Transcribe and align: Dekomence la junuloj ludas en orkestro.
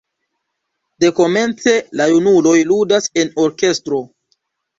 Dekomence 1.03 1.73
la 1.99 2.07
junuloj 2.13 2.55
ludas 2.71 3.11
en 3.25 3.31
orkestro. 3.45 4.03